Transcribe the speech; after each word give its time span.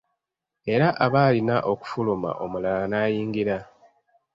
Era 0.73 0.87
aba 1.05 1.19
alina 1.29 1.55
okufuluma 1.71 2.29
omulala 2.43 2.83
n’ayingira. 2.91 3.57